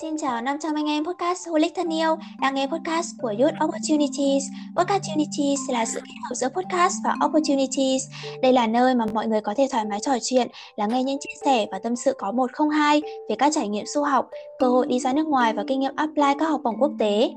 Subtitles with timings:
[0.00, 4.44] Xin chào 500 anh em podcast Holic thân yêu đang nghe podcast của Youth Opportunities.
[4.82, 8.02] Opportunities là sự kết hợp giữa podcast và Opportunities.
[8.42, 11.18] Đây là nơi mà mọi người có thể thoải mái trò chuyện, lắng nghe những
[11.20, 14.28] chia sẻ và tâm sự có 102 về các trải nghiệm du học,
[14.58, 17.30] cơ hội đi ra nước ngoài và kinh nghiệm apply các học bổng quốc tế.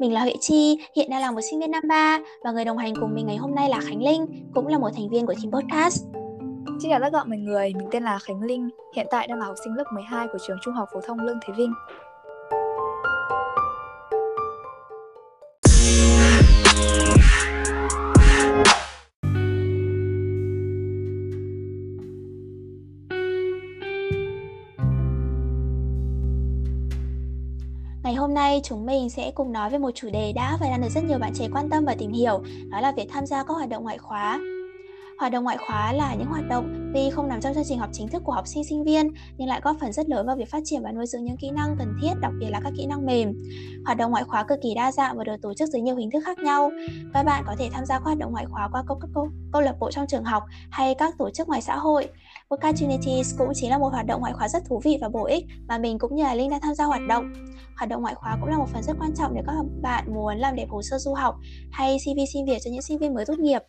[0.00, 2.78] Mình là Huệ Chi, hiện đang là một sinh viên năm 3 và người đồng
[2.78, 5.34] hành cùng mình ngày hôm nay là Khánh Linh, cũng là một thành viên của
[5.34, 6.19] team podcast.
[6.82, 9.46] Xin chào tất cả mọi người, mình tên là Khánh Linh, hiện tại đang là
[9.46, 11.72] học sinh lớp 12 của trường Trung học phổ thông Lương Thế Vinh.
[28.02, 30.80] Ngày hôm nay chúng mình sẽ cùng nói về một chủ đề đã và đang
[30.80, 33.42] được rất nhiều bạn trẻ quan tâm và tìm hiểu, đó là việc tham gia
[33.42, 34.40] các hoạt động ngoại khóa.
[35.20, 37.90] Hoạt động ngoại khóa là những hoạt động tuy không nằm trong chương trình học
[37.92, 40.50] chính thức của học sinh sinh viên nhưng lại góp phần rất lớn vào việc
[40.50, 42.86] phát triển và nuôi dưỡng những kỹ năng cần thiết, đặc biệt là các kỹ
[42.86, 43.32] năng mềm.
[43.84, 46.10] Hoạt động ngoại khóa cực kỳ đa dạng và được tổ chức dưới nhiều hình
[46.10, 46.70] thức khác nhau.
[47.14, 49.62] Các bạn có thể tham gia hoạt động ngoại khóa qua câu, câu, câu, câu
[49.62, 52.08] lạc bộ trong trường học hay các tổ chức ngoài xã hội.
[52.54, 55.44] Opportunities cũng chính là một hoạt động ngoại khóa rất thú vị và bổ ích
[55.68, 57.32] mà mình cũng như là Linh đang tham gia hoạt động.
[57.76, 60.36] Hoạt động ngoại khóa cũng là một phần rất quan trọng để các bạn muốn
[60.36, 61.36] làm đẹp hồ sơ du học
[61.72, 63.62] hay CV xin việc cho những sinh viên mới tốt nghiệp.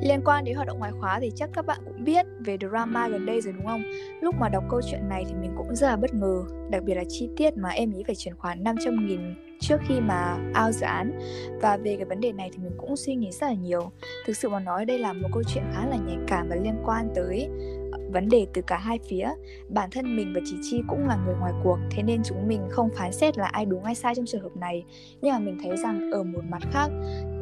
[0.00, 3.08] Liên quan đến hoạt động ngoại khóa thì chắc các bạn cũng biết về drama
[3.08, 3.82] gần đây rồi, đúng không?
[4.20, 6.94] Lúc mà đọc câu chuyện này thì mình cũng rất là bất ngờ, Đặc biệt
[6.94, 9.20] là chi tiết mà em ý phải chuyển khoản 500 nghìn
[9.60, 11.18] trước khi mà ao dự án
[11.62, 13.90] Và về cái vấn đề này thì mình cũng suy nghĩ rất là nhiều
[14.26, 16.76] Thực sự mà nói đây là một câu chuyện khá là nhạy cảm và liên
[16.84, 17.48] quan tới
[18.14, 19.28] vấn đề từ cả hai phía.
[19.68, 22.60] Bản thân mình và chị chi cũng là người ngoài cuộc thế nên chúng mình
[22.70, 24.84] không phán xét là ai đúng ai sai trong trường hợp này.
[25.20, 26.88] Nhưng mà mình thấy rằng ở một mặt khác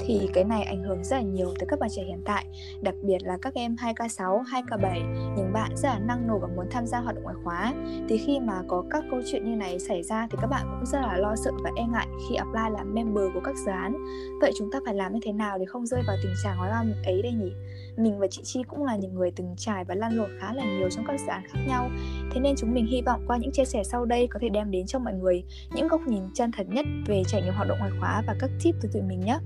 [0.01, 2.47] thì cái này ảnh hưởng rất là nhiều tới các bạn trẻ hiện tại
[2.83, 6.67] đặc biệt là các em 2K6, 2K7 những bạn rất là năng nổ và muốn
[6.71, 7.75] tham gia hoạt động ngoại khóa.
[8.09, 10.87] Thì khi mà có các câu chuyện như này xảy ra thì các bạn cũng
[10.87, 13.97] rất là lo sợ và e ngại khi apply làm member của các dự án.
[14.41, 16.69] Vậy chúng ta phải làm như thế nào để không rơi vào tình trạng nói
[16.71, 17.53] oan ấy đây nhỉ?
[17.97, 20.65] Mình và chị Chi cũng là những người từng trải và lan lộn khá là
[20.65, 21.91] nhiều trong các dự án khác nhau.
[22.33, 24.71] Thế nên chúng mình hy vọng qua những chia sẻ sau đây có thể đem
[24.71, 25.45] đến cho mọi người
[25.75, 28.51] những góc nhìn chân thật nhất về trải nghiệm hoạt động ngoại khóa và các
[28.65, 29.39] tip từ tụi mình nhé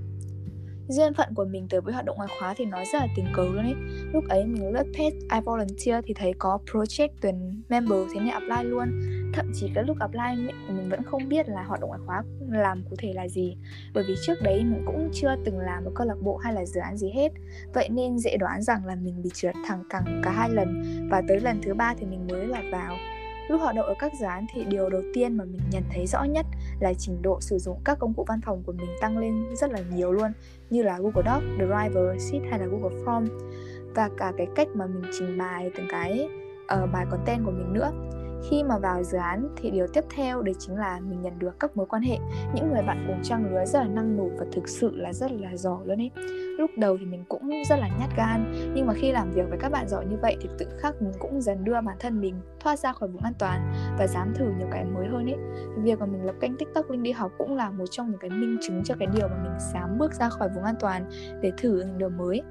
[0.87, 3.25] duyên phận của mình tới với hoạt động ngoại khóa thì nó rất là tình
[3.33, 3.75] cờ luôn ấy.
[4.13, 8.29] Lúc ấy mình lướt page I volunteer thì thấy có project tuyển member thế nên
[8.29, 9.01] apply luôn.
[9.33, 12.83] Thậm chí cái lúc apply mình vẫn không biết là hoạt động ngoại khóa làm
[12.89, 13.57] cụ thể là gì.
[13.93, 16.65] Bởi vì trước đấy mình cũng chưa từng làm một câu lạc bộ hay là
[16.65, 17.31] dự án gì hết.
[17.73, 20.83] Vậy nên dễ đoán rằng là mình bị trượt thẳng cẳng cả hai lần.
[21.11, 22.97] Và tới lần thứ ba thì mình mới là vào.
[23.47, 26.07] Lúc hoạt động ở các dự án thì điều đầu tiên mà mình nhận thấy
[26.07, 26.45] rõ nhất
[26.79, 29.71] là trình độ sử dụng các công cụ văn phòng của mình tăng lên rất
[29.71, 30.31] là nhiều luôn
[30.69, 33.27] như là Google Docs, Driver, Sheet hay là Google Form.
[33.95, 36.29] Và cả cái cách mà mình trình bày từng cái
[36.63, 37.91] uh, bài content của mình nữa
[38.49, 41.59] khi mà vào dự án thì điều tiếp theo đấy chính là mình nhận được
[41.59, 42.17] các mối quan hệ.
[42.53, 45.31] Những người bạn cùng trang lứa rất là năng nổ và thực sự là rất
[45.31, 46.11] là giỏi luôn ấy.
[46.57, 49.57] Lúc đầu thì mình cũng rất là nhát gan nhưng mà khi làm việc với
[49.61, 52.35] các bạn giỏi như vậy thì tự khắc mình cũng dần đưa bản thân mình
[52.59, 55.37] thoát ra khỏi vùng an toàn và dám thử nhiều cái mới hơn ấy.
[55.77, 58.29] Việc mà mình lập kênh tiktok linh đi học cũng là một trong những cái
[58.29, 61.09] minh chứng cho cái điều mà mình dám bước ra khỏi vùng an toàn
[61.41, 62.41] để thử những điều mới.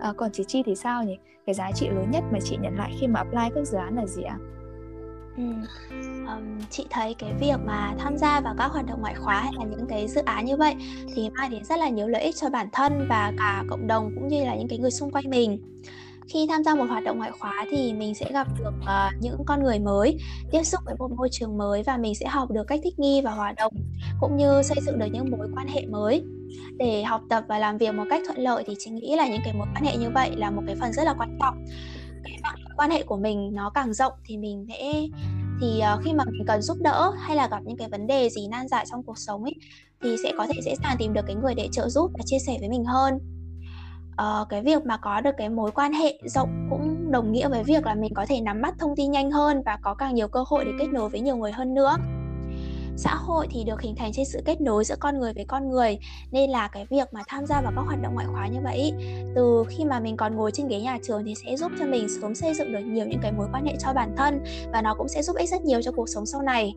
[0.00, 1.18] À, còn chị chi thì sao nhỉ?
[1.46, 3.96] Cái giá trị lớn nhất mà chị nhận lại khi mà apply các dự án
[3.96, 4.38] là gì ạ?
[4.40, 4.63] à?
[5.36, 5.42] Ừ.
[6.26, 9.52] Um, chị thấy cái việc mà tham gia vào các hoạt động ngoại khóa hay
[9.58, 10.74] là những cái dự án như vậy
[11.14, 14.10] thì mang đến rất là nhiều lợi ích cho bản thân và cả cộng đồng
[14.14, 15.60] cũng như là những cái người xung quanh mình.
[16.26, 19.36] Khi tham gia một hoạt động ngoại khóa thì mình sẽ gặp được uh, những
[19.46, 20.18] con người mới
[20.50, 23.20] tiếp xúc với một môi trường mới và mình sẽ học được cách thích nghi
[23.24, 23.72] và hòa đồng
[24.20, 26.24] cũng như xây dựng được những mối quan hệ mới.
[26.76, 29.40] Để học tập và làm việc một cách thuận lợi thì chị nghĩ là những
[29.44, 31.64] cái mối quan hệ như vậy là một cái phần rất là quan trọng.
[32.24, 32.38] Cái
[32.76, 35.06] quan hệ của mình nó càng rộng thì mình sẽ
[35.60, 38.30] thì ờ, khi mà mình cần giúp đỡ hay là gặp những cái vấn đề
[38.30, 39.54] gì nan giải trong cuộc sống ấy
[40.02, 42.38] thì sẽ có thể dễ dàng tìm được cái người để trợ giúp và chia
[42.46, 43.18] sẻ với mình hơn.
[44.22, 47.64] Uh, cái việc mà có được cái mối quan hệ rộng cũng đồng nghĩa với
[47.64, 50.28] việc là mình có thể nắm bắt thông tin nhanh hơn và có càng nhiều
[50.28, 51.96] cơ hội để kết nối với nhiều người hơn nữa
[52.96, 55.70] xã hội thì được hình thành trên sự kết nối giữa con người với con
[55.70, 55.98] người,
[56.32, 58.92] nên là cái việc mà tham gia vào các hoạt động ngoại khóa như vậy
[59.34, 62.08] từ khi mà mình còn ngồi trên ghế nhà trường thì sẽ giúp cho mình
[62.08, 64.94] sớm xây dựng được nhiều những cái mối quan hệ cho bản thân và nó
[64.94, 66.74] cũng sẽ giúp ích rất nhiều cho cuộc sống sau này.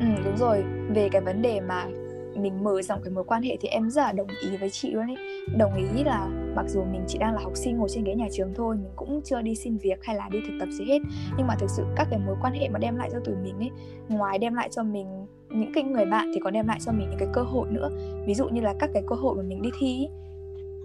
[0.00, 0.64] Ừ đúng rồi.
[0.94, 1.86] Về cái vấn đề mà
[2.36, 4.90] mình mở rộng cái mối quan hệ thì em rất là đồng ý với chị
[4.90, 5.16] luôn ấy.
[5.58, 8.28] Đồng ý là mặc dù mình chỉ đang là học sinh ngồi trên ghế nhà
[8.32, 10.98] trường thôi mình cũng chưa đi xin việc hay là đi thực tập gì hết.
[11.36, 13.58] Nhưng mà thực sự các cái mối quan hệ mà đem lại cho tụi mình
[13.58, 13.70] ấy
[14.08, 17.10] ngoài đem lại cho mình những cái người bạn thì còn đem lại cho mình
[17.10, 17.90] những cái cơ hội nữa.
[18.26, 20.10] Ví dụ như là các cái cơ hội mà mình đi thi ấy,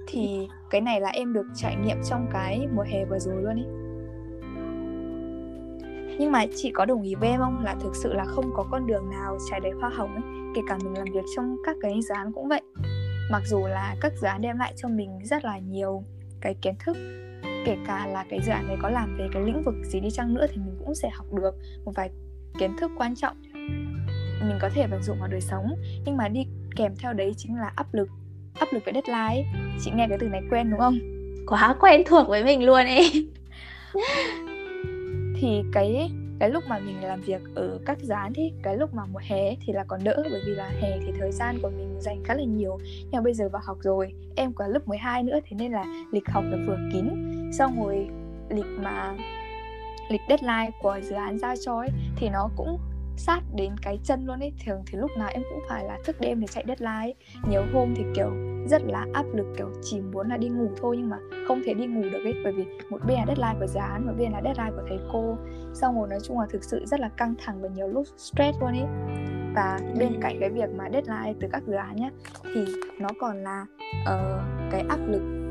[0.07, 3.55] thì cái này là em được trải nghiệm trong cái mùa hè vừa rồi luôn
[3.55, 3.65] ấy.
[6.19, 7.63] Nhưng mà chị có đồng ý với em không?
[7.63, 10.61] Là thực sự là không có con đường nào trải đầy hoa hồng ấy kể
[10.67, 12.61] cả mình làm việc trong các cái dự án cũng vậy.
[13.31, 16.03] Mặc dù là các dự án đem lại cho mình rất là nhiều
[16.41, 16.97] cái kiến thức
[17.65, 20.09] kể cả là cái dự án đấy có làm về cái lĩnh vực gì đi
[20.11, 21.55] chăng nữa thì mình cũng sẽ học được
[21.85, 22.09] một vài
[22.59, 23.37] kiến thức quan trọng
[24.47, 25.75] mình có thể vận dụng vào đời sống.
[26.05, 28.09] Nhưng mà đi kèm theo đấy chính là áp lực
[28.59, 30.99] áp lực về deadline chị nghe cái từ này quen đúng không?
[31.47, 33.29] Quá quen thuộc với mình luôn ấy.
[35.41, 38.93] Thì cái cái lúc mà mình làm việc ở các dự án thì cái lúc
[38.93, 41.69] mà mùa hè thì là còn đỡ, bởi vì là hè thì thời gian của
[41.77, 42.79] mình dành khá là nhiều.
[43.01, 45.85] Nhưng mà bây giờ vào học rồi, em có lớp 12 nữa, thế nên là
[46.11, 47.09] lịch học là vừa kín.
[47.53, 48.07] Xong rồi
[48.49, 49.15] lịch mà,
[50.09, 52.77] lịch deadline của dự án giao cho ấy, thì nó cũng
[53.17, 54.53] sát đến cái chân luôn ấy.
[54.65, 57.13] Thường thì lúc nào em cũng phải là thức đêm để chạy deadline
[57.49, 58.31] nhiều hôm thì kiểu
[58.67, 61.17] rất là áp lực kiểu chỉ muốn là đi ngủ thôi nhưng mà
[61.47, 64.05] không thể đi ngủ được ấy bởi vì một bên là deadline của dự án
[64.05, 65.37] một bên là deadline của thầy cô.
[65.73, 68.57] Xong rồi nói chung là thực sự rất là căng thẳng và nhiều lúc stress
[68.61, 68.85] luôn ấy.
[69.55, 70.19] Và bên ừ.
[70.21, 72.09] cạnh cái việc mà deadline từ các dự án nhá
[72.43, 72.65] thì
[72.99, 73.65] nó còn là
[74.01, 75.44] uh, cái áp lực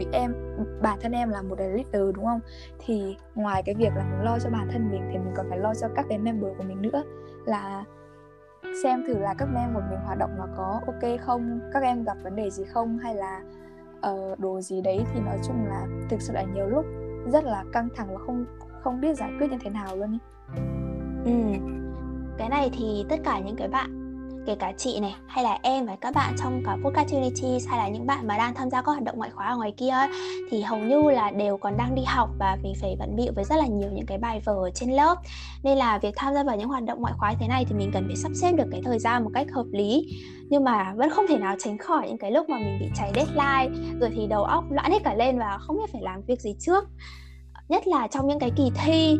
[0.00, 0.34] vì em
[0.82, 2.40] bản thân em là một leader đúng không
[2.78, 5.58] thì ngoài cái việc là mình lo cho bản thân mình thì mình còn phải
[5.58, 7.02] lo cho các cái member của mình nữa
[7.44, 7.84] là
[8.82, 12.04] xem thử là các member của mình hoạt động nó có ok không các em
[12.04, 13.40] gặp vấn đề gì không hay là
[14.10, 16.84] uh, đồ gì đấy thì nói chung là thực sự là nhiều lúc
[17.32, 18.44] rất là căng thẳng và không
[18.82, 20.18] không biết giải quyết như thế nào luôn ý.
[21.24, 21.32] Ừ.
[22.38, 23.99] Cái này thì tất cả những cái bạn
[24.46, 27.78] kể cả chị này hay là em và các bạn trong cả podcast Unity hay
[27.78, 29.88] là những bạn mà đang tham gia các hoạt động ngoại khóa ở ngoài kia
[29.88, 30.08] ấy,
[30.50, 33.44] thì hầu như là đều còn đang đi học và vì phải bận bịu với
[33.44, 35.18] rất là nhiều những cái bài vở ở trên lớp.
[35.62, 37.90] Nên là việc tham gia vào những hoạt động ngoại khóa thế này thì mình
[37.94, 40.08] cần phải sắp xếp được cái thời gian một cách hợp lý.
[40.48, 43.12] Nhưng mà vẫn không thể nào tránh khỏi những cái lúc mà mình bị cháy
[43.14, 46.40] deadline rồi thì đầu óc loạn hết cả lên và không biết phải làm việc
[46.40, 46.84] gì trước.
[47.68, 49.16] Nhất là trong những cái kỳ thi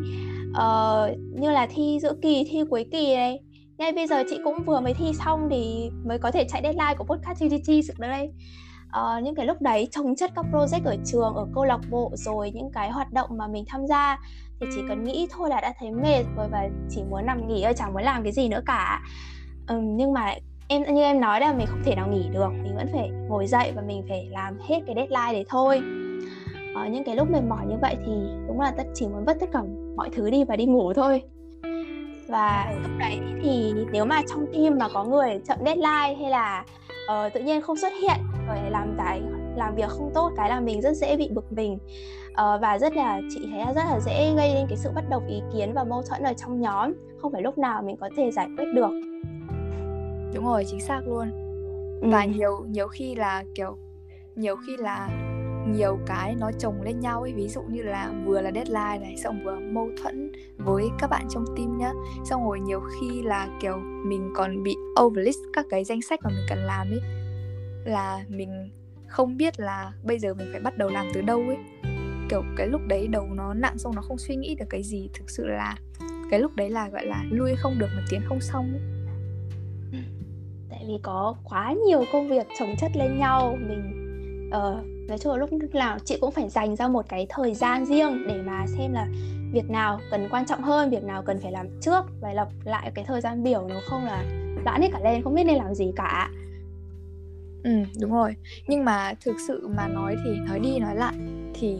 [0.51, 3.41] uh, như là thi giữa kỳ thi cuối kỳ này
[3.81, 6.95] ngay bây giờ chị cũng vừa mới thi xong thì mới có thể chạy deadline
[6.99, 8.33] của podcast GDT sự đây.
[9.01, 12.13] Uh, những cái lúc đấy trồng chất các project ở trường ở câu lạc bộ
[12.15, 14.19] rồi những cái hoạt động mà mình tham gia
[14.61, 17.63] thì chỉ cần nghĩ thôi là đã thấy mệt rồi và chỉ muốn nằm nghỉ
[17.63, 19.03] ơi chẳng muốn làm cái gì nữa cả.
[19.69, 20.35] Um, nhưng mà
[20.69, 22.51] em như em nói là mình không thể nào nghỉ được.
[22.63, 25.83] Mình vẫn phải ngồi dậy và mình phải làm hết cái deadline đấy thôi.
[26.75, 28.13] Ở những cái lúc mệt mỏi như vậy thì
[28.47, 29.63] đúng là tất chỉ muốn vứt tất cả
[29.97, 31.23] mọi thứ đi và đi ngủ thôi
[32.31, 36.65] và lúc đấy thì nếu mà trong team mà có người chậm deadline hay là
[37.11, 38.17] uh, tự nhiên không xuất hiện
[38.49, 39.23] rồi làm cái
[39.57, 41.79] làm việc không tốt cái là mình rất dễ bị bực mình.
[42.31, 45.05] Uh, và rất là chị thấy là rất là dễ gây nên cái sự bất
[45.11, 46.93] đồng ý kiến và mâu thuẫn ở trong nhóm.
[47.19, 48.91] Không phải lúc nào mình có thể giải quyết được.
[50.35, 51.51] Đúng rồi chính xác luôn.
[52.01, 52.09] Ừ.
[52.11, 53.77] và nhiều nhiều khi là kiểu
[54.35, 55.09] nhiều khi là
[55.69, 57.33] nhiều cái nó chồng lên nhau ấy.
[57.33, 61.27] Ví dụ như là vừa là deadline này xong vừa mâu thuẫn với các bạn
[61.31, 61.93] trong team nhá.
[62.25, 63.77] Xong rồi nhiều khi là kiểu
[64.07, 67.01] mình còn bị overlist các cái danh sách mà mình cần làm ấy.
[67.85, 68.71] Là mình
[69.07, 71.59] không biết là bây giờ mình phải bắt đầu làm từ đâu ấy.
[72.29, 75.09] Kiểu cái lúc đấy đầu nó nặng xong nó không suy nghĩ được cái gì.
[75.15, 75.77] Thực sự là
[76.31, 78.81] cái lúc đấy là gọi là lui không được mà tiến không xong ấy.
[80.71, 83.59] Tại vì có quá nhiều công việc chồng chất lên nhau.
[83.69, 83.93] Mình
[84.49, 87.87] uh, nói chung là lúc nào chị cũng phải dành ra một cái thời gian
[87.87, 89.07] riêng để mà xem là
[89.53, 92.93] việc nào cần quan trọng hơn, việc nào cần phải làm trước và lập lại
[92.95, 94.25] cái thời gian biểu nếu không là
[94.65, 96.31] loãng hết cả lên, không biết nên làm gì cả.
[97.65, 97.71] Ừ
[98.01, 98.35] đúng rồi.
[98.67, 101.15] Nhưng mà thực sự mà nói thì, nói đi nói lại
[101.55, 101.79] thì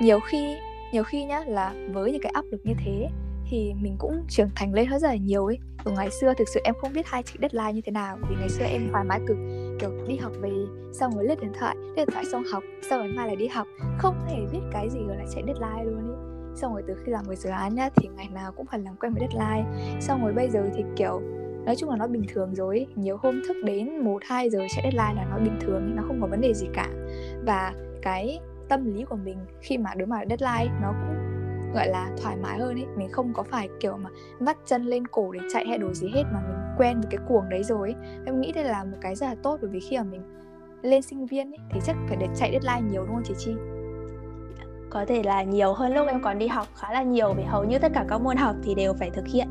[0.00, 0.56] nhiều khi
[0.92, 3.08] nhiều khi nhá, là với những cái áp lực như thế
[3.50, 5.58] thì mình cũng trưởng thành lên rất là nhiều ấy.
[5.84, 8.36] Từ ngày xưa thực sự em không biết hai chữ deadline như thế nào, vì
[8.38, 9.36] ngày xưa em thoải mái cực
[9.78, 10.52] kiểu, đi học về,
[10.92, 13.46] xong rồi lướt điện thoại, lướt điện thoại xong học, xong rồi mai lại đi
[13.46, 13.66] học.
[13.98, 16.12] Không hề biết cái gì rồi lại chạy deadline luôn ý
[16.56, 18.96] xong rồi từ khi làm một dự án nhá, thì ngày nào cũng phải làm
[18.96, 19.64] quen với deadline.
[20.00, 21.20] Xong rồi bây giờ thì, kiểu,
[21.66, 24.82] nói chung là nó bình thường rồi nhiều hôm thức đến một, hai giờ chạy
[24.82, 26.88] deadline là nó bình thường nó không có vấn đề gì cả.
[27.46, 31.16] Và cái tâm lý của mình khi mà đối mặt deadline nó cũng,
[31.74, 32.86] gọi là, thoải mái hơn ấy.
[32.96, 36.08] Mình không có phải kiểu mà vắt chân lên cổ để chạy hay đồ gì
[36.14, 38.20] hết mà mình quen với cái cuồng đấy rồi ấy.
[38.26, 40.22] em nghĩ đây là một cái rất là tốt bởi vì khi mà mình
[40.82, 43.52] lên sinh viên ấy, thì chắc phải để chạy deadline nhiều đúng không chị Chi?
[44.94, 47.64] có thể là nhiều hơn lúc em còn đi học khá là nhiều vì hầu
[47.64, 49.48] như tất cả các môn học thì đều phải thực hiện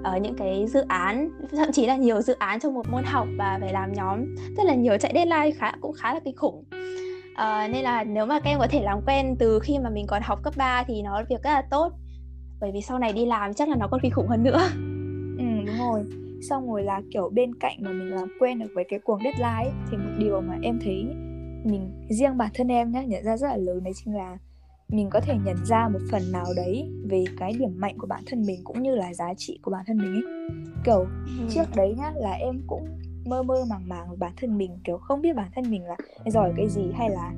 [0.00, 3.26] uh, những cái dự án thậm chí là nhiều dự án trong một môn học
[3.38, 6.64] và phải làm nhóm rất là nhiều chạy deadline khá cũng khá là kinh khủng
[7.32, 10.06] uh, nên là nếu mà các em có thể làm quen từ khi mà mình
[10.06, 11.92] còn học cấp 3 thì nó việc rất là tốt
[12.60, 14.60] bởi vì sau này đi làm chắc là nó còn kinh khủng hơn nữa
[15.38, 16.04] ừ đúng rồi
[16.48, 19.70] xong rồi là kiểu bên cạnh mà mình làm quen được với cái cuồng deadline
[19.70, 21.04] ấy, thì một điều mà em thấy
[21.64, 24.38] mình riêng bản thân em nhá nhận ra rất là lớn đấy chính là
[24.88, 28.22] mình có thể nhận ra một phần nào đấy về cái điểm mạnh của bản
[28.26, 30.22] thân mình cũng như là giá trị của bản thân mình ấy
[30.84, 31.06] kiểu
[31.38, 31.46] ừ.
[31.50, 32.88] trước đấy nhá là em cũng
[33.26, 35.96] mơ mơ màng màng về bản thân mình kiểu không biết bản thân mình là
[36.26, 37.32] giỏi cái gì hay là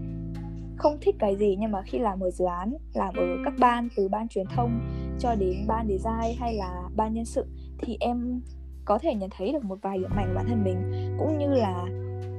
[0.77, 3.89] không thích cái gì nhưng mà khi làm ở dự án làm ở các ban
[3.97, 4.81] từ ban truyền thông
[5.19, 7.45] cho đến ban design hay là ban nhân sự
[7.79, 8.41] thì em
[8.85, 10.77] có thể nhận thấy được một vài điểm mạnh của bản thân mình,
[11.19, 11.85] cũng như là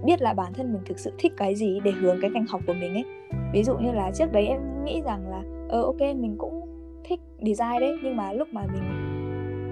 [0.06, 2.62] biết là bản thân mình thực sự thích cái gì để hướng cái ngành học
[2.68, 3.06] của mình ấy.
[3.54, 6.62] Ví dụ như là trước đấy em nghĩ rằng là ờ ok, mình cũng
[7.04, 8.84] thích design đấy, nhưng mà lúc mà mình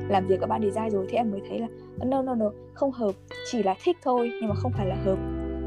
[0.09, 1.67] làm việc ở ban design rồi thì em mới thấy là
[1.99, 3.11] ờ, no no no, không hợp,
[3.51, 5.17] chỉ là thích thôi, nhưng mà không phải là hợp.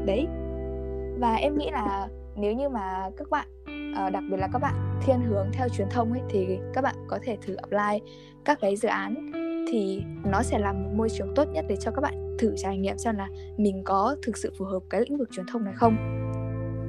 [0.05, 0.27] Đấy.
[1.19, 3.47] Và em nghĩ là nếu như mà các bạn
[3.95, 6.95] ờ, đặc biệt là các bạn thiên hướng theo truyền thông ấy, thì các bạn
[7.07, 8.09] có thể thử apply
[8.45, 9.31] các cái dự án
[9.67, 12.77] thì nó sẽ là một môi trường tốt nhất để cho các bạn thử trải
[12.77, 15.73] nghiệm xem là mình có thực sự phù hợp cái lĩnh vực truyền thông này
[15.77, 15.97] không.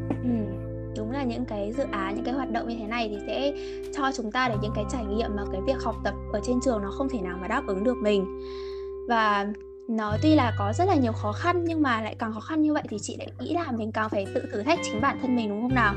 [0.09, 0.57] Ừ,
[0.97, 3.53] đúng là những cái dự án những cái hoạt động như thế này thì sẽ
[3.97, 6.61] cho chúng ta được những cái trải nghiệm mà cái việc học tập ở trên
[6.65, 8.41] trường nó không thể nào mà đáp ứng được mình.
[9.09, 9.47] Và
[9.89, 12.63] nó tuy là có rất là nhiều khó khăn nhưng mà lại càng khó khăn
[12.63, 15.19] như vậy thì chị lại nghĩ là mình càng phải tự thử thách chính bản
[15.23, 15.95] thân mình đúng không nào?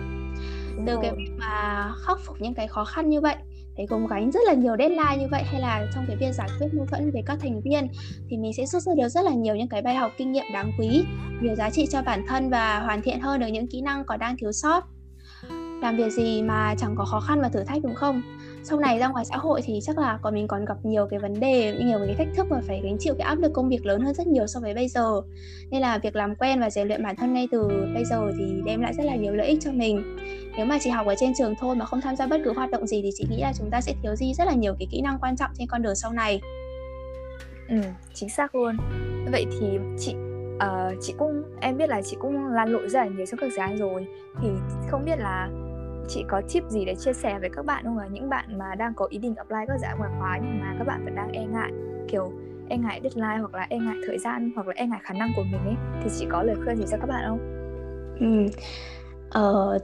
[0.88, 3.36] Từ cái việc mà khắc phục những cái khó khăn như vậy
[3.80, 6.50] phải gồng gánh rất là nhiều deadline như vậy, hay là trong cái việc giải
[6.60, 7.88] quyết mâu thuẫn với các thành viên
[8.30, 10.46] thì mình sẽ rút ra được rất là nhiều những cái bài học kinh nghiệm
[10.54, 11.04] đáng quý,
[11.42, 14.20] nhiều giá trị cho bản thân và hoàn thiện hơn được những kỹ năng còn
[14.20, 14.84] đang thiếu sót.
[15.82, 18.22] Làm việc gì mà chẳng có khó khăn và thử thách đúng không?
[18.64, 21.20] Sau này ra ngoài xã hội thì chắc là còn mình còn gặp nhiều cái
[21.20, 23.86] vấn đề, nhiều cái thách thức và phải gánh chịu cái áp lực công việc
[23.86, 25.22] lớn hơn rất nhiều so với bây giờ.
[25.72, 28.62] Nên là việc làm quen và rèn luyện bản thân ngay từ bây giờ thì
[28.66, 30.18] đem lại rất là nhiều lợi ích cho mình
[30.60, 32.72] nếu mà chỉ học ở trên trường thôi mà không tham gia bất cứ hoạt
[32.72, 34.88] động gì thì chị nghĩ là chúng ta sẽ thiếu đi rất là nhiều cái
[34.92, 36.42] kỹ năng quan trọng trên con đường sau này
[37.70, 37.82] ừ
[38.14, 38.78] chính xác luôn
[39.32, 40.16] vậy thì chị
[40.56, 43.52] uh, chị cũng em biết là chị cũng lan lộn rất là nhiều trong các
[43.52, 44.08] dự án rồi
[44.42, 44.48] thì
[44.90, 45.50] không biết là
[46.08, 48.76] chị có tip gì để chia sẻ với các bạn không là những bạn mà
[48.76, 51.16] đang có ý định apply các dự án ngoại khóa nhưng mà các bạn vẫn
[51.16, 51.72] đang e ngại
[52.08, 52.32] kiểu
[52.70, 55.30] e ngại deadline hoặc là e ngại thời gian hoặc là e ngại khả năng
[55.36, 57.40] của mình ấy thì chị có lời khuyên gì cho các bạn không?
[58.20, 58.60] Ừ.
[59.30, 59.80] Ờ,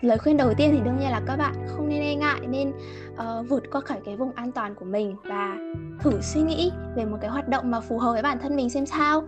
[0.00, 2.72] lời khuyên đầu tiên thì đương nhiên là các bạn không nên e ngại nên
[3.16, 5.56] ờ, uh, vượt qua khỏi cái vùng an toàn của mình và
[6.00, 8.70] thử suy nghĩ về một cái hoạt động mà phù hợp với bản thân mình
[8.70, 9.22] xem sao.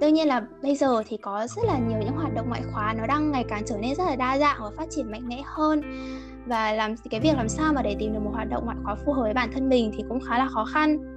[0.00, 2.94] Đương nhiên là bây giờ thì có rất là nhiều những hoạt động ngoại khóa
[2.98, 5.42] nó đang ngày càng trở nên rất là đa dạng và phát triển mạnh mẽ
[5.44, 5.82] hơn.
[6.46, 8.94] Và làm cái việc làm sao mà để tìm được một hoạt động ngoại khóa
[8.94, 11.13] phù hợp với bản thân mình thì cũng khá là khó khăn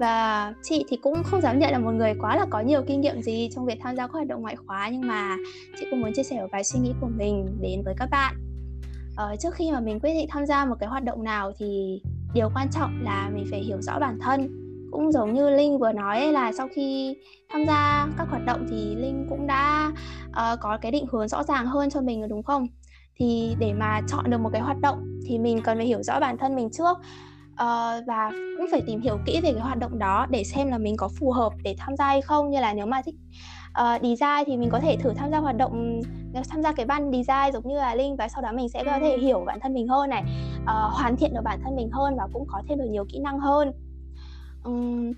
[0.00, 3.00] và chị thì cũng không dám nhận là một người quá là có nhiều kinh
[3.00, 5.36] nghiệm gì trong việc tham gia các hoạt động ngoại khóa nhưng mà
[5.80, 8.34] chị cũng muốn chia sẻ một vài suy nghĩ của mình đến với các bạn.
[9.16, 12.02] Ờ, trước khi mà mình quyết định tham gia một cái hoạt động nào thì
[12.34, 14.48] điều quan trọng là mình phải hiểu rõ bản thân.
[14.90, 17.16] Cũng giống như linh vừa nói là sau khi
[17.52, 19.92] tham gia các hoạt động thì linh cũng đã
[20.28, 22.66] uh, có cái định hướng rõ ràng hơn cho mình rồi đúng không?
[23.16, 26.20] Thì để mà chọn được một cái hoạt động thì mình cần phải hiểu rõ
[26.20, 26.98] bản thân mình trước
[27.62, 30.78] uh, và cũng phải tìm hiểu kỹ về cái hoạt động đó để xem là
[30.78, 32.50] mình có phù hợp để tham gia hay không.
[32.50, 33.14] Như là nếu mà thích
[33.80, 36.00] uh, design thì mình có thể thử tham gia hoạt động
[36.48, 38.98] tham gia cái ban design giống như là linh và sau đó mình sẽ có
[39.00, 40.22] thể hiểu bản thân mình hơn này
[40.62, 43.18] uh, hoàn thiện được bản thân mình hơn và cũng có thêm được nhiều kỹ
[43.18, 43.72] năng hơn.
[44.64, 45.12] Um,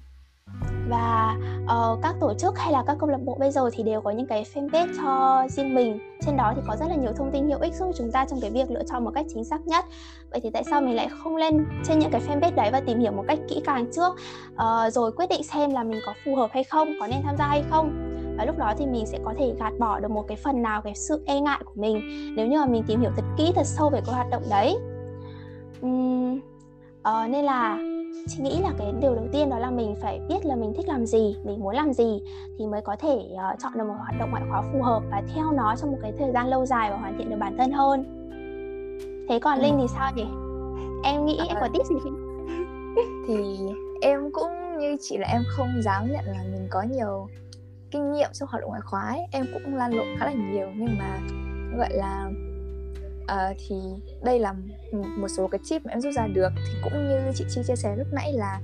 [0.88, 4.00] và uh, các tổ chức hay là các câu lạc bộ bây giờ thì đều
[4.00, 5.98] có những cái fanpage cho riêng mình.
[6.26, 8.40] Trên đó thì có rất là nhiều thông tin hữu ích giúp chúng ta trong
[8.40, 9.84] cái việc lựa chọn một cách chính xác nhất.
[10.30, 12.98] Vậy thì tại sao mình lại không lên trên những cái fanpage đấy và tìm
[12.98, 14.16] hiểu một cách kỹ càng trước?
[14.52, 17.36] Uh, rồi quyết định xem là mình có phù hợp hay không có nên tham
[17.38, 18.08] gia hay không?
[18.38, 20.82] Và lúc đó thì mình sẽ có thể gạt bỏ được một cái phần nào
[20.82, 22.00] cái sự e ngại của mình
[22.36, 24.76] nếu như mà mình tìm hiểu thật kỹ thật sâu về cái hoạt động đấy.
[25.86, 26.40] Uhm,
[27.08, 27.78] uh, nên là
[28.28, 30.88] chị nghĩ là cái điều đầu tiên đó là mình phải biết là mình thích
[30.88, 32.22] làm gì mình muốn làm gì
[32.58, 35.22] thì mới có thể uh, chọn được một hoạt động ngoại khóa phù hợp và
[35.34, 37.72] theo nó trong một cái thời gian lâu dài và hoàn thiện được bản thân
[37.72, 38.18] hơn.
[39.28, 40.26] Thế còn linh thì sao nhỉ?
[41.04, 42.46] Em nghĩ à, em có tip gì không?
[43.28, 43.58] Thì
[44.02, 47.28] em cũng như chị là em không dám nhận là mình có nhiều
[47.90, 49.20] kinh nghiệm trong hoạt động ngoại khóa ấy.
[49.32, 51.18] em cũng lan lộn khá là nhiều nhưng mà
[51.76, 52.30] gọi là
[53.22, 53.76] uh, thì
[54.24, 54.54] đây là
[54.92, 57.76] một số cái tip mà em rút ra được thì cũng như chị chi chia
[57.76, 58.60] sẻ lúc nãy là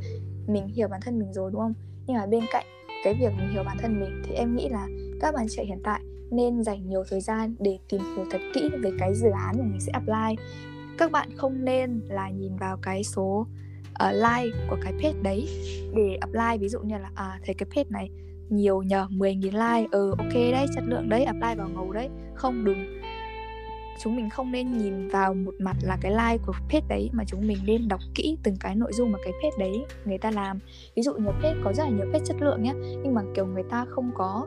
[0.46, 1.74] mình hiểu bản thân mình rồi đúng không?
[2.06, 2.66] Nhưng mà bên cạnh
[3.04, 4.88] cái việc mình hiểu bản thân mình thì em nghĩ là
[5.20, 8.70] các bạn trẻ hiện tại nên dành nhiều thời gian để tìm hiểu thật kỹ
[8.82, 10.44] về cái dự án mà mình sẽ apply.
[10.98, 13.46] Các bạn không nên là nhìn vào cái số
[14.04, 15.48] uh, like của cái page đấy
[15.96, 16.58] để apply.
[16.60, 18.10] Ví dụ như là à thấy cái page này
[18.48, 22.64] nhiều nhờ 10.000 like ừ ok đấy chất lượng đấy apply vào ngầu đấy không
[22.64, 23.00] đừng
[24.00, 27.24] chúng mình không nên nhìn vào một mặt là cái like của page đấy mà
[27.26, 30.30] chúng mình nên đọc kỹ từng cái nội dung mà cái page đấy người ta
[30.30, 30.58] làm.
[30.96, 33.46] Ví dụ nhiều page có rất là nhiều page chất lượng nhé nhưng mà kiểu
[33.46, 34.46] người ta không có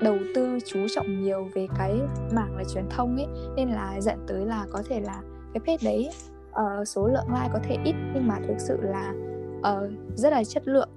[0.00, 1.94] đầu tư chú trọng nhiều về cái
[2.32, 5.22] mảng là truyền thông ấy nên là dẫn tới là có thể là
[5.54, 6.10] cái page đấy
[6.50, 9.14] uh, số lượng like có thể ít nhưng mà thực sự là
[9.58, 10.88] uh, rất là chất lượng.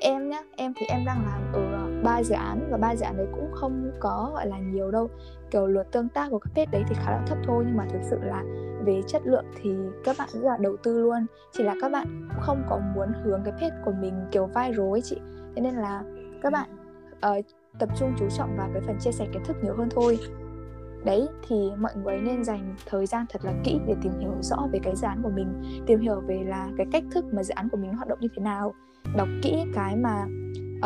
[0.00, 1.69] Em nhá em thì em đang làm ở
[2.04, 5.10] ba dự án và ba dự án đấy cũng không có gọi là nhiều đâu.
[5.50, 7.86] Kiểu lượt tương tác của các page đấy thì khá là thấp thôi nhưng mà
[7.92, 8.44] thực sự là
[8.84, 9.70] về chất lượng thì
[10.04, 11.26] các bạn rất là đầu tư luôn.
[11.52, 15.02] Chỉ là các bạn không có muốn hướng cái page của mình kiểu viral ấy
[15.02, 15.16] chị.
[15.56, 16.02] Thế nên là
[16.42, 16.68] các bạn
[17.38, 17.44] uh,
[17.78, 20.18] tập trung chú trọng vào cái phần chia sẻ kiến thức nhiều hơn thôi.
[21.04, 24.56] Đấy thì mọi người nên dành thời gian thật là kỹ để tìm hiểu rõ
[24.72, 27.54] về cái dự án của mình tìm hiểu về là cái cách thức mà dự
[27.54, 28.74] án của mình hoạt động như thế nào.
[29.16, 30.26] Đọc kỹ cái mà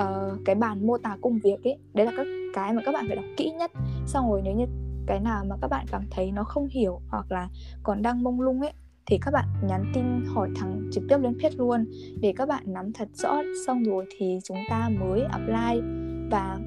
[0.00, 3.04] uh, cái bản mô tả công việc ấy đấy là các cái mà các bạn
[3.06, 3.72] phải đọc kỹ nhất.
[4.06, 4.64] Xong rồi nếu như
[5.06, 7.48] cái nào mà các bạn cảm thấy nó không hiểu hoặc là
[7.82, 8.72] còn đang mông lung ấy
[9.06, 11.84] thì các bạn nhắn tin hỏi thẳng trực tiếp lên page luôn.
[12.20, 15.80] Để các bạn nắm thật rõ xong rồi thì chúng ta mới apply.
[16.30, 16.58] Và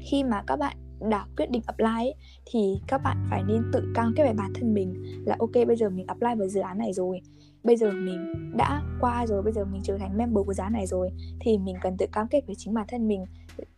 [0.00, 0.76] khi mà các bạn
[1.10, 2.14] đã quyết định apply ấy,
[2.46, 4.94] thì các bạn phải nên tự cam kết về bản thân mình
[5.26, 7.20] là ok bây giờ mình apply vào dự án này rồi
[7.64, 10.72] bây giờ mình đã qua rồi bây giờ mình trở thành member của dự án
[10.72, 13.24] này rồi thì mình cần tự cam kết với chính bản thân mình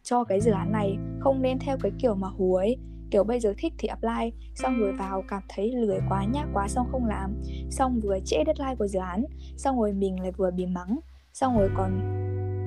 [0.03, 2.77] cho cái dự án này không nên theo cái kiểu mà hú ấy.
[3.11, 6.69] Kiểu bây giờ thích thì apply xong rồi vào cảm thấy lười quá nhác quá
[6.69, 7.35] xong không làm.
[7.71, 9.25] Xong vừa trễ deadline của dự án
[9.57, 10.99] xong rồi mình lại vừa bị mắng.
[11.33, 12.01] Xong rồi còn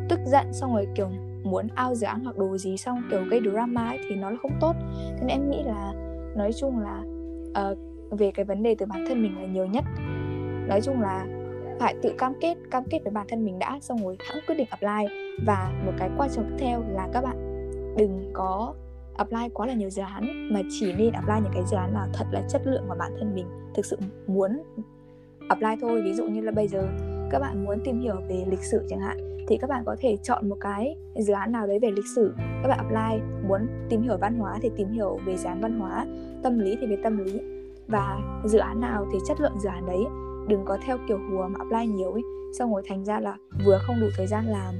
[0.09, 1.09] tức giận xong rồi kiểu
[1.43, 4.38] muốn ao dự án hoặc đồ gì xong kiểu gây drama ấy, thì nó là
[4.41, 4.75] không tốt.
[5.17, 5.93] Thế nên em nghĩ là
[6.35, 7.03] nói chung là
[7.71, 7.77] uh,
[8.19, 9.85] về cái vấn đề từ bản thân mình là nhiều nhất
[10.69, 11.25] nói chung là
[11.79, 14.55] phải tự cam kết cam kết với bản thân mình đã, xong rồi hãng quyết
[14.55, 15.15] định apply.
[15.45, 17.38] Và một cái quan trọng tiếp theo là các bạn
[17.97, 18.73] đừng có
[19.17, 22.07] apply quá là nhiều dự án, mà chỉ nên apply những cái dự án nào
[22.13, 23.45] thật là chất lượng mà bản thân mình
[23.75, 23.97] thực sự
[24.27, 24.63] muốn
[25.47, 26.01] apply thôi.
[26.01, 26.88] Ví dụ như là bây giờ
[27.31, 30.17] các bạn muốn tìm hiểu về lịch sử chẳng hạn, thì các bạn có thể
[30.23, 33.21] chọn một cái dự án nào đấy về lịch sử, các bạn apply.
[33.47, 36.05] Muốn tìm hiểu văn hóa thì tìm hiểu về dự án văn hóa,
[36.43, 37.39] tâm lý thì về tâm lý.
[37.88, 40.03] Và dự án nào thì chất lượng dự án đấy
[40.50, 42.24] đừng có theo kiểu hùa mà apply nhiều ấy.
[42.60, 44.76] Xong rồi thành ra là vừa không đủ thời gian làm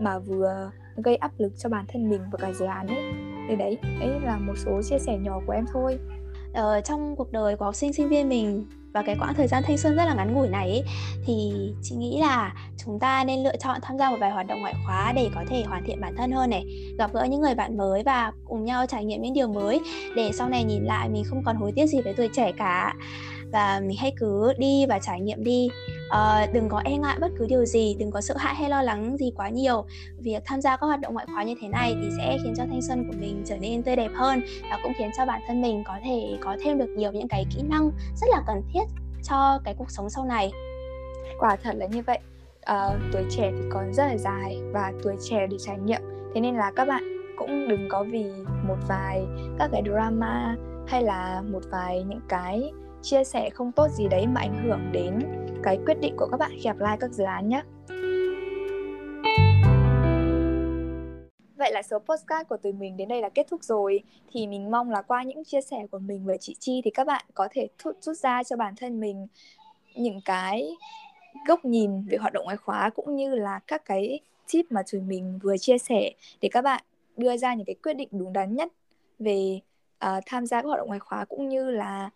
[0.00, 3.12] mà vừa gây áp lực cho bản thân mình và cả dự án ấy.
[3.48, 5.98] Thì đấy ấy là một số chia sẻ nhỏ của em thôi.
[6.54, 9.62] Ờ, trong cuộc đời của học sinh sinh viên mình và cái quãng thời gian
[9.66, 10.82] thanh xuân rất là ngắn ngủi này ấy,
[11.26, 14.60] thì chị nghĩ là chúng ta nên lựa chọn tham gia một vài hoạt động
[14.60, 16.64] ngoại khóa để có thể hoàn thiện bản thân hơn này
[16.98, 19.80] gặp gỡ những người bạn mới và cùng nhau trải nghiệm những điều mới.
[20.16, 22.94] Để sau này nhìn lại mình không còn hối tiếc gì với tuổi trẻ cả
[23.52, 25.68] và mình hãy cứ đi và trải nghiệm đi.
[26.08, 28.82] Uh, đừng có e ngại bất cứ điều gì đừng có sợ hãi hay lo
[28.82, 29.84] lắng gì quá nhiều.
[30.18, 32.64] Việc tham gia các hoạt động ngoại khóa như thế này thì sẽ khiến cho
[32.70, 35.62] thanh xuân của mình trở nên tươi đẹp hơn và cũng khiến cho bản thân
[35.62, 38.84] mình có thể có thêm được nhiều những cái kỹ năng rất là cần thiết
[39.24, 40.52] cho cái cuộc sống sau này.
[41.38, 42.18] Quả thật là như vậy.
[42.72, 46.00] Uh, tuổi trẻ thì còn rất là dài và tuổi trẻ để trải nghiệm.
[46.34, 47.02] Thế nên là các bạn
[47.38, 48.24] cũng đừng có vì
[48.68, 49.26] một vài
[49.58, 50.56] các cái drama
[50.86, 54.92] hay là một vài những cái chia sẻ không tốt gì đấy mà ảnh hưởng
[54.92, 55.18] đến
[55.62, 57.62] cái quyết định của các bạn khi apply các dự án nhé.
[61.58, 64.00] Vậy là số postcard của tụi mình đến đây là kết thúc rồi
[64.32, 67.06] Thì mình mong là qua những chia sẻ của mình với chị Chi Thì các
[67.06, 69.26] bạn có thể rút, rút ra cho bản thân mình
[69.94, 70.70] những cái
[71.48, 74.20] góc nhìn về hoạt động ngoại khóa Cũng như là các cái
[74.52, 76.84] tip mà tụi mình vừa chia sẻ Để các bạn
[77.16, 78.72] đưa ra những cái quyết định đúng đắn nhất
[79.18, 79.60] về
[80.04, 82.10] uh, tham gia các hoạt động ngoại khóa Cũng như là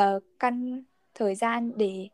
[0.00, 0.82] uh, căn
[1.14, 2.08] thời gian để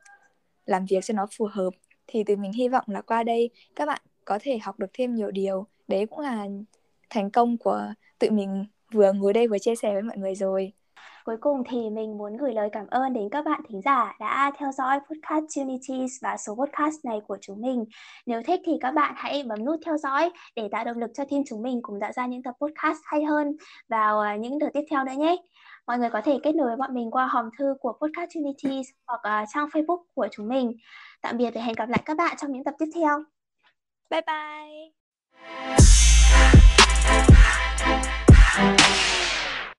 [0.66, 1.70] làm việc cho nó phù hợp
[2.06, 5.14] thì tụi mình hy vọng là qua đây các bạn có thể học được thêm
[5.14, 6.46] nhiều điều đấy cũng là
[7.10, 10.72] thành công của tụi mình vừa ngồi đây vừa chia sẻ với mọi người rồi
[11.24, 14.52] Cuối cùng thì mình muốn gửi lời cảm ơn đến các bạn thính giả đã
[14.58, 17.84] theo dõi podcast Unities và số podcast này của chúng mình.
[18.26, 21.24] Nếu thích thì các bạn hãy bấm nút theo dõi để tạo động lực cho
[21.24, 23.56] team chúng mình cùng tạo ra những tập podcast hay hơn
[23.88, 25.36] vào à, những đợt tiếp theo nữa nhé
[25.86, 28.86] mọi người có thể kết nối với bọn mình qua hòm thư của Podcast Unities
[29.06, 30.72] hoặc uh, trang Facebook của chúng mình.
[31.22, 33.24] Tạm biệt và hẹn gặp lại các bạn trong những tập tiếp theo.
[34.10, 34.92] Bye bye!